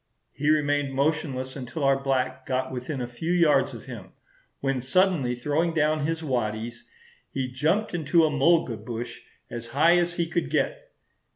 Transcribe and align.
He 0.33 0.49
remained 0.49 0.95
motionless 0.95 1.55
until 1.55 1.83
our 1.83 1.99
black 2.03 2.47
got 2.47 2.71
within 2.71 3.01
a 3.01 3.07
few 3.07 3.31
yards 3.31 3.75
of 3.75 3.85
him, 3.85 4.13
when 4.59 4.81
suddenly 4.81 5.35
throwing 5.35 5.75
down 5.75 6.07
his 6.07 6.23
waddies, 6.23 6.85
he 7.29 7.51
jumped 7.51 7.93
into 7.93 8.25
a 8.25 8.31
mulga 8.31 8.77
bush 8.77 9.19
as 9.51 9.67
high 9.67 9.99
as 9.99 10.15
he 10.15 10.25
could 10.25 10.49
get." 10.49 10.91